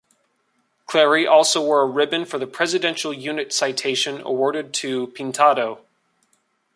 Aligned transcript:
Clarey 0.87 1.29
also 1.29 1.63
wore 1.63 1.81
a 1.83 1.85
ribbon 1.85 2.25
for 2.25 2.39
the 2.39 2.47
Presidential 2.47 3.13
Unit 3.13 3.53
Citation 3.53 4.19
awarded 4.21 4.73
to 4.73 5.09
"Pintado". 5.09 5.81